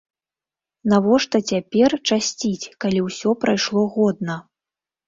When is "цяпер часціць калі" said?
1.53-2.99